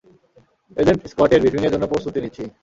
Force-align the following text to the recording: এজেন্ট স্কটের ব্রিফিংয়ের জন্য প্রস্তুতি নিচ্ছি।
এজেন্ট 0.77 1.01
স্কটের 1.11 1.41
ব্রিফিংয়ের 1.41 1.73
জন্য 1.73 1.85
প্রস্তুতি 1.91 2.19
নিচ্ছি। 2.23 2.43